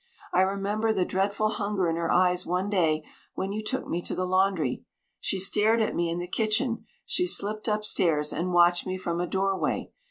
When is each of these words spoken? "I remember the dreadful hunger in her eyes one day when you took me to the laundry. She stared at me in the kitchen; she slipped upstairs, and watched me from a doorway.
"I 0.33 0.41
remember 0.41 0.91
the 0.91 1.05
dreadful 1.05 1.49
hunger 1.49 1.87
in 1.87 1.95
her 1.95 2.09
eyes 2.11 2.43
one 2.43 2.71
day 2.71 3.03
when 3.35 3.51
you 3.51 3.63
took 3.63 3.85
me 3.87 4.01
to 4.01 4.15
the 4.15 4.25
laundry. 4.25 4.83
She 5.19 5.37
stared 5.37 5.79
at 5.79 5.93
me 5.93 6.09
in 6.09 6.17
the 6.17 6.25
kitchen; 6.27 6.87
she 7.05 7.27
slipped 7.27 7.67
upstairs, 7.67 8.33
and 8.33 8.51
watched 8.51 8.87
me 8.87 8.97
from 8.97 9.21
a 9.21 9.27
doorway. 9.27 9.91